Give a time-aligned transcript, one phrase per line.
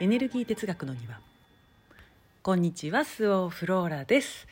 [0.00, 1.20] エネルギー哲学の庭。
[2.42, 4.48] こんにちはスオフローラです、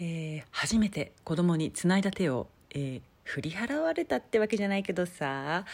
[0.00, 5.64] えー初めて子供につないだ手を、えー振り払われたってわけじゃないけどさ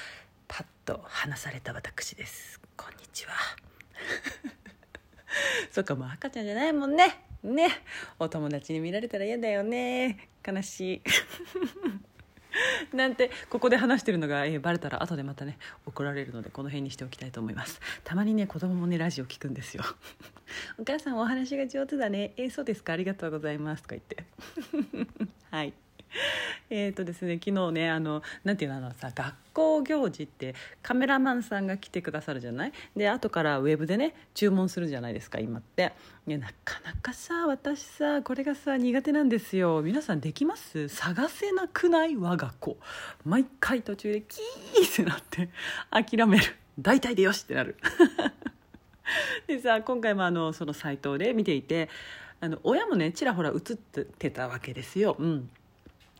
[0.46, 2.60] パッと離された私です。
[2.76, 3.32] こんにちは。
[5.72, 7.24] そっかもう赤ちゃんじゃないもんね。
[7.42, 7.70] ね。
[8.18, 10.28] お友達に見られたら嫌だよね。
[10.46, 11.02] 悲しい。
[12.92, 17.80] なんてここで話してるのが、えーバレたら後でまたね怒られるのでこの辺にしておきたいと思います。
[18.04, 19.84] たまにね子供もねラジオ聞くんですよ。
[20.78, 22.32] お母さんお話が上手だね。
[22.36, 22.92] えーそうですか。
[22.92, 23.82] ありがとうございます。
[23.82, 24.24] とか言って。
[25.50, 25.72] はい。
[26.70, 32.72] えーとですね昨日ねあのなんていうのあのさ学校行事ってカメラマンさんが来てくださるじゃない？
[32.96, 35.92] で後からウェブでね注文するじゃないですか今って。
[36.26, 39.82] いやなかなかさ私さこれがさ苦手なんですよ。
[39.82, 40.88] 皆さんできます？
[40.88, 42.76] 探せなくない我が子。
[43.24, 45.48] 毎回途中でキーってなって
[45.90, 46.44] 諦める。
[46.78, 47.76] 大体でよしってなる。
[49.48, 51.88] でさ今回もあのそのサイトで見ていて
[52.40, 55.16] あの親もねちらほら映ってたわけですよ。
[55.18, 55.50] うん、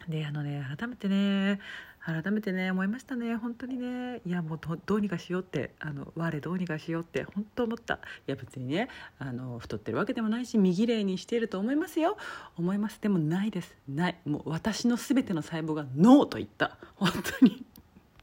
[0.09, 1.61] であのね改めてね
[2.05, 4.23] 改めてね思いましたね本当にね。
[4.25, 7.95] いやもうどうにかしようってあの我どうにかしようって本当思った。
[7.95, 12.17] いや別にねあの太ってるわけでもないし右霊にしていると思いますよ。
[12.56, 12.98] 思います。
[13.01, 13.77] でもないです。
[13.87, 14.17] ない。
[14.25, 16.78] もう私の全ての細胞がノーと言った。
[16.97, 17.62] 本当に。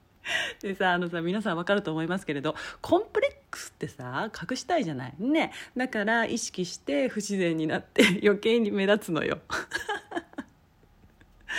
[0.61, 5.13] でさあのさ皆さん分かると思いますけれどコンプレックスってさ隠したいじゃない？
[5.19, 5.53] ね。
[5.77, 9.39] だから意識して不自然になって余計に目立つのよ。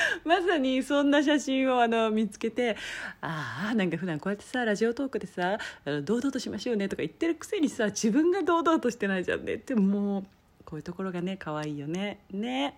[0.25, 2.77] まさにそんな写真をあの見つけて
[3.21, 5.59] ああなんか普段こうやってさラジオトークでさ
[6.05, 9.55] 堂々としましょうねとか言ってるくせにさ自分が堂々としてないじゃんね。
[9.55, 10.25] ってもう
[10.65, 12.19] こういうところがね可愛いよね。
[12.31, 12.75] ね。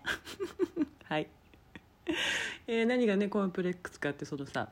[1.04, 1.26] はい、
[2.66, 4.68] えー何がねコンプレックスかってそのさ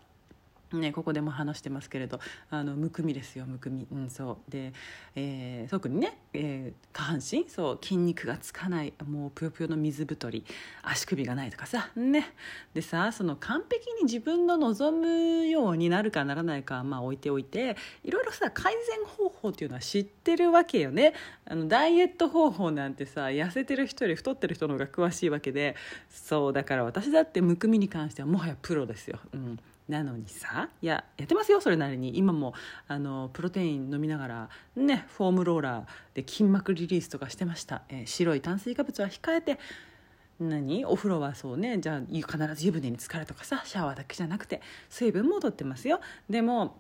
[0.72, 4.50] ね、ここでも話してますけれどあのむくみですよむくみ、うん、そう。
[4.50, 4.72] で、
[5.14, 10.44] えー特にね、えー下半身そう筋肉がつかないもうぷよぷよの水太り
[10.82, 12.32] 足首がないとかさね。
[12.74, 21.14] でさその完璧に自分の望むようになるかならないかはまあ置いておいていろいろさ改善方法っていうのは知ってるわけよね。
[21.46, 25.76] あのダイエット方法なんてさ痩せてる人より太ってる人の方が詳しいわけで
[26.10, 29.18] そうだから私だってむくみに関してはもはやプロですよ。
[29.32, 29.58] うん。
[29.88, 32.18] なのにさいややってますよそれなりに。
[32.18, 32.54] 今も
[32.86, 39.58] あのプロテイン飲みながらねフォームローラーで筋膜リリースとかしてました、えー白い炭水化物は控えて
[40.40, 40.84] 何？
[40.84, 41.78] お風呂はそうね。
[41.78, 46.00] じゃあ必ず湯船に浸かるとかさシャワーだけじゃなくて水分もとってますよ。
[46.30, 46.76] でも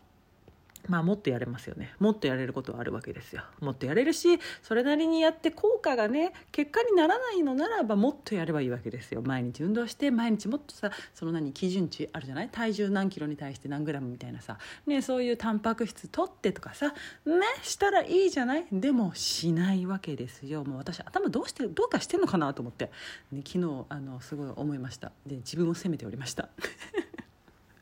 [0.88, 1.94] まあもっとやれますよね。
[1.98, 3.42] もっとやれることはあるわけですよ。
[3.60, 9.22] もっとやれるしそれなりにやって効果がね結果にならないのならばもっとやればいいわけですよ。
[9.22, 12.48] 毎日運動して毎日もっとさその何基準値あるじゃない？
[12.50, 16.94] 体重何キロに対して何グラムみたいなさ、ね、そういうタンパク質取ってとかさ。
[17.26, 18.66] ねしたらいいじゃない？
[18.72, 20.64] でもしないわけですよ。
[20.64, 22.90] もう私頭どうしてどうかしてんのかなと思って、
[23.30, 25.12] ね、昨日あのすごい思いました。
[25.26, 26.48] で自分を責めておりました。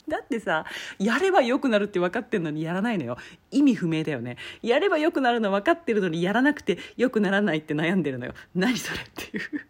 [0.09, 0.65] だってさ
[0.99, 3.19] やれば良くなるって分かってるのにやらないのよ。
[3.51, 4.37] 意味不明だよね。
[4.63, 8.35] やれば良くなるの分かってるのにやらなくて良くならないって悩んでるのよ。
[8.55, 9.67] 何それっていう。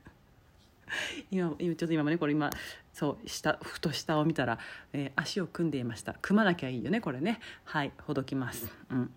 [1.31, 2.51] 今今ちょっと今もねこれ今
[2.93, 4.59] そう下ふと下を見たら、
[4.93, 6.15] えー足を組んでいました。
[6.21, 7.41] 組まなきゃいいよねこれね。
[7.65, 8.71] はいほどきます。
[8.91, 9.11] うん。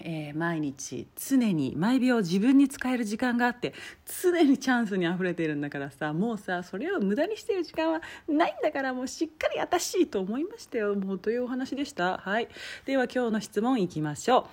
[0.00, 3.74] えー毎日常に毎秒自分に使える時間があって
[4.22, 10.94] 常にチャンスにあふれてるんだからさもうさそれを無駄にしてる時間はないんだからもうしっかり私と思いましたよ。
[10.94, 12.18] もうというお話でした。
[12.18, 12.48] はい。
[12.84, 14.44] では今日の質問いきましょう。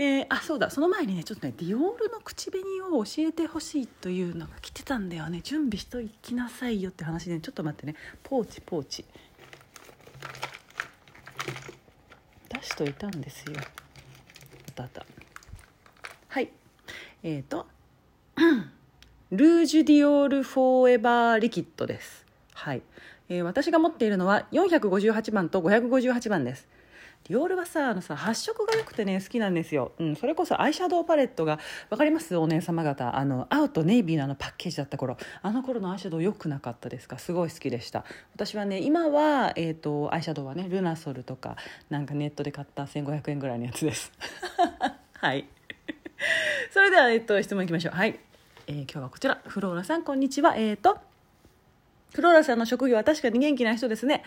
[0.00, 0.70] えーあそうだ。
[0.70, 5.40] その前にねちょっとねディオールの口紅を教えてほしいというのが来てたんだよね。
[5.42, 7.94] 準備しときなさいよって話で、ね、ちょっと待ってね。
[8.22, 9.04] ポーチポーチ。
[12.48, 13.54] 出しといたんですよ。
[14.84, 15.06] ったあった。
[16.28, 16.50] はい。
[17.22, 17.66] えっ、ー、と
[19.30, 22.24] ルージュディオールフォーエバーリキッドです。
[22.54, 22.82] はい、
[23.28, 26.66] えー私が持っているのは458番と558番です。
[27.24, 31.58] ディオールはさあのさ発色が良くてね好きなんですよ、うん、それこそアイシャドウパレットが
[31.90, 32.34] 分かります？
[32.36, 33.16] お姉様方。
[33.16, 35.18] あの青とネイビーのあのパッケージだった頃。
[35.42, 37.18] あの頃のアイシャドウ良くなかったですか？
[37.18, 38.04] すごい好きでした。
[38.34, 41.56] 私はね今は、えー、とアイシャドウはねルナソルとか
[41.90, 44.10] なんかネットで買った1500円ぐらいのやつです。
[45.12, 45.46] はい。
[46.72, 47.94] それでは、えっと、質問いきましょう。
[47.94, 48.18] はい、
[48.66, 49.40] えー今日はこちら。
[49.46, 50.56] フローラさんこんにちは。
[50.56, 50.98] えっ、と
[52.14, 54.24] フローラさんの職業は確かに元気な人ですね。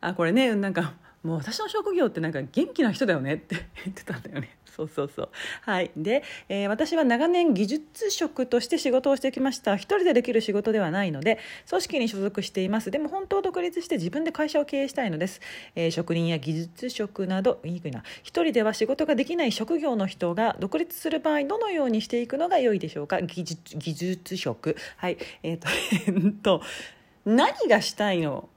[0.00, 4.56] あこれねなんかもう私の職業ってなんか元気な人だよねって 言ってたんだよね。
[4.64, 5.28] そうそうそう。
[5.62, 5.90] はい。
[5.96, 9.76] で、えー、私は長年技術職として仕事をしてきました。
[9.76, 11.38] 一人でできる仕事ではないので
[11.68, 12.90] 組織に所属しています。
[12.90, 15.40] でも本当独立して自分で会社を経営したいのです、
[15.74, 18.02] えー、職人や技術職などいいな。
[18.22, 23.20] 一人では仕事ができない職業の人が独立する場合どのようにしていくのが良いでしょうか？
[23.20, 24.76] 技術技術職。
[24.96, 25.18] はい。
[25.42, 25.58] えっ、
[26.08, 26.62] ー、とと
[27.26, 28.48] 何がしたいの？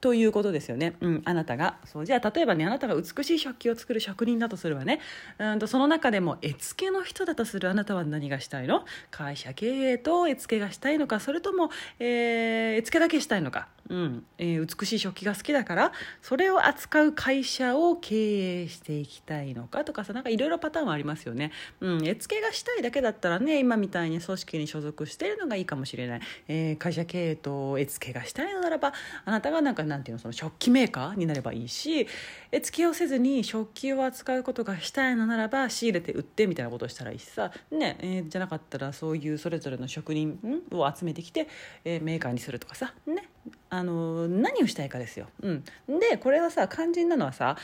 [0.00, 1.78] ということですよね、うん、あなたが。
[1.84, 5.00] そうじゃあ例えばねあなたが美しい食器を作る職人だとするわね。
[5.38, 8.84] うんとその中でも絵付けの人だとするあなたは何がしたいの？
[9.10, 11.20] 会社経営と絵付けがしたいのか。
[11.20, 13.68] それとも、えー、絵付けだけしたいのか。
[13.88, 15.92] うんえー、美しい食器が好きだから。
[16.20, 19.84] それを扱う会社を経営していきたいのか。
[19.84, 28.92] とかさなんかいろいろパターンはありますよね、うん、絵付けがしたいだけだったらね今みたいに組織に所属しているのがいいかもしれない、えー、会社経営と絵付けがしたいのならば
[29.24, 32.06] あなたがなんかなんていうのその食器メーカーになればいいし
[32.52, 37.50] え付けをせずに食器を扱うことがしたいのならば仕入れて売ってみたいなことをしたらいいしさ。
[37.70, 40.38] ね、えー、じゃなかったらそういうそれぞれの職人
[40.70, 41.48] を集めてきて、
[41.84, 42.94] えー、メーカーにするとかさ。
[43.06, 43.28] ね。
[43.70, 45.64] あの何をしたいかですよ、うん、
[46.00, 47.56] でこれはさ肝心なのはさ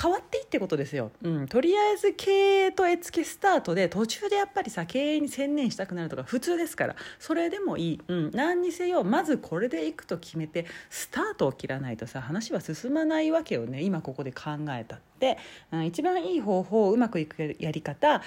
[0.00, 2.30] 変わっていいってことですよ、うん、とりあえず経
[2.66, 6.96] 営と絵付けスタートで途中でやっぱりさ経営に専念したくなるとか普通ですから。
[7.18, 13.82] それでもいい、うん、何にせよまずこれでいくと決めてスタートを切らないとさ話は進まないわけよね。
[13.82, 15.38] 今ここで考えたって、
[15.70, 18.22] うん、一番いい方法うまくいくやり方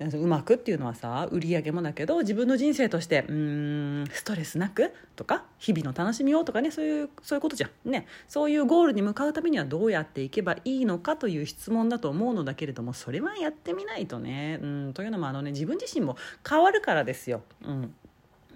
[0.00, 7.90] うまくっていうのはさ売り上げもだけど自分の人生としてうんストレスなくとか日々の楽しみをとかねそういうそういうことじゃん。
[7.90, 8.06] ね。
[8.28, 14.60] そういうゴールに向かうためにはどうやっていけばいいのかという質問だと思うのだけれどもそれはやってみないとね。
[14.62, 14.92] うん。
[14.94, 16.16] というのもあのね自分自身も
[16.48, 17.42] 変わるからですよ。
[17.64, 17.94] うん。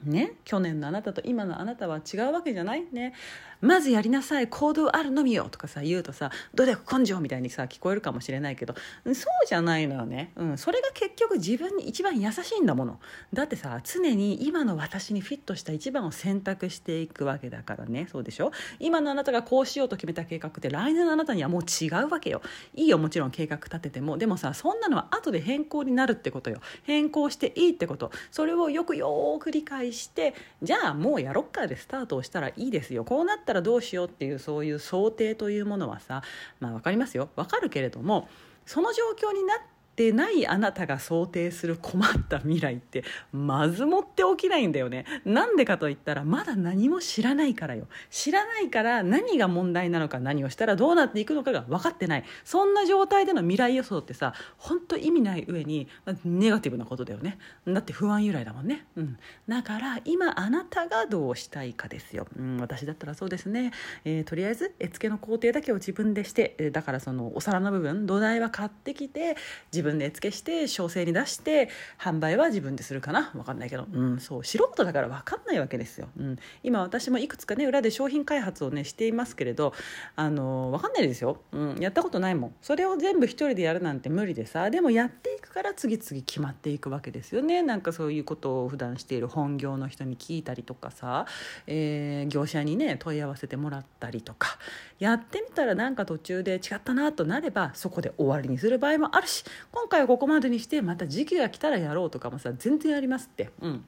[0.05, 3.15] ね、去年のあなたと今のあなたは違うわけじゃないね。
[3.63, 8.75] まずやりなさい行動あるのみよとかさ言うとさ努力根性みたいにさ聞こえるかもしれないけど
[9.07, 9.15] そう
[9.47, 13.01] じゃないのよね、うん、それが結局自分に一番優しいんだもの。
[13.33, 18.09] だってさ常に今の私にフィットした一番を選択していくわけだからね。
[18.11, 18.51] そうでしょ？
[18.81, 22.43] 今のあなたがこうしようと決めた計画って来年のあなたにはもう違うわけよ。
[22.75, 24.19] いいよもちろん計画立てても。
[24.19, 26.61] でもさそんなのは後で変更になるってことよ。
[26.83, 28.11] 変更していいってこと。
[28.31, 33.05] それをよくよく理解してじゃあもうやろっかでスタートをしたらいいですよ。
[33.05, 36.23] こうなったらどうしようっていうそういう想定というものはさ
[36.61, 37.29] まあ分かりますよ。
[37.37, 38.29] 分かるけれども
[38.67, 39.59] その状況になっ
[39.97, 45.05] ててないあなたが想定する困った未来ってまずもって起きないんだよね。
[45.25, 47.87] なんでかと言ったらまだ何も知らないからよ。
[48.11, 52.25] 知らないから何が問題なのか何をしたらどうなっていくのかが分かってない。
[52.45, 55.89] そんな状態での未来予想ってさ本当意味ない上に
[56.25, 57.39] ネガティブなことだよね。
[57.67, 58.87] だって不安由来だもんね。
[58.97, 59.19] うん。
[59.49, 63.73] だから今あなたがどうしたいかですよ、うん、私だったらそうですね、
[64.05, 69.37] えー、とりあえず絵付けの工程だけを自分でしてだからそのお皿の部分土台は買ってきて
[69.73, 71.69] 自自分で絵付けして商製に出して
[71.99, 73.33] 販売は自分でするかな？
[73.35, 74.45] 分かんないけど、うん、そう。
[74.45, 79.75] 素人だから分かんないわけですよ、うん、今私もいくつかね裏で商品開発をねしていますけれど
[80.15, 82.55] あの分かんないですよ、うん、やったことないもん。
[82.63, 84.71] それを全部一人でやるなんて無理でさ。
[84.71, 87.63] でもやっていくから次々決まっていくわけですよね。
[87.63, 91.27] なんかそういうことを普段している本業の人に聞いたりとかさ、
[91.67, 94.59] えー、業者にね問い合わせてもらったりとか。
[95.01, 99.43] やってみたらなんか途中で違ったなとなればそこで終わりにする場合もあるし
[99.73, 103.51] 今回はここまでにしてまた時期が来たらやろうとかもさ全然ありますって。
[103.61, 103.85] うん。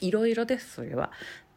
[0.00, 1.10] いろいろですそれは。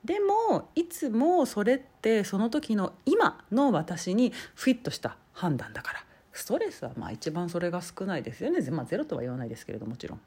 [0.03, 6.05] でもいつもそれってその時の今の私にフィットした判断だから。
[6.35, 10.19] ストレスはまあ一番それが少ないですよね、まあ、ゼロとは言わないですけれどもちろん、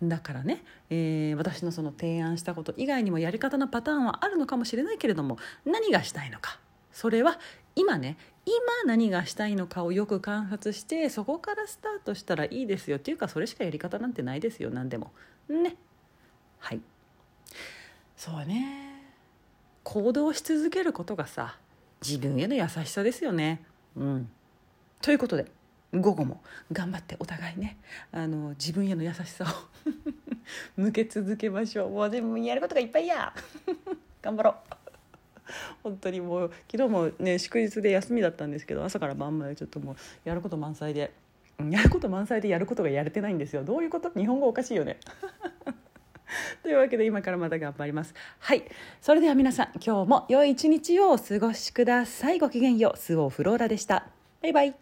[0.00, 6.60] うん、だからね、えー、私のその提案したこと以外にもやり方のパターンはあるのかもしれないけれども何がしたいのか
[6.92, 7.38] それは
[7.74, 8.54] 今ね今
[8.86, 15.12] 何がしたいのかをよく観察してそこからスタートしたらいいですよっていうかそれしかやり方なんてないですよ何でも。
[15.48, 15.76] ね。
[16.58, 16.80] はい。
[18.16, 19.02] そうね。
[19.84, 21.56] 行動し続けることがさ
[22.04, 23.62] 自分への優しさですよね。
[23.96, 24.28] うん。
[25.00, 25.46] ということで
[25.94, 27.76] 午後も頑張ってお互いね
[28.12, 29.48] あの自分への優しさを
[30.80, 31.90] 向け続けましょう。
[31.90, 33.32] もうでもやることがいっぱいや。
[34.20, 34.81] 頑張ろう。
[35.82, 41.12] 本当にもう昨日もね祝日で休みだったんですけど朝から晩までちょっともうやること満載で
[41.70, 43.62] やること満載でやることがやれてないんですよ。
[43.64, 44.10] どういうこと？
[44.18, 44.98] 日本語おかしいよね。
[46.62, 48.14] というわけで今からまた頑張ります。
[48.38, 48.64] はい。
[49.00, 52.38] それでは皆さん今日も良い一日をお過ごしください。
[52.38, 52.98] ごきげんよう。
[52.98, 54.06] スオフローラでした。
[54.40, 54.81] バイバイ。